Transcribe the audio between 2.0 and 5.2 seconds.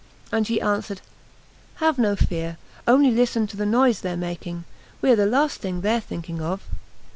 fear; only listen to the noise they're making; we are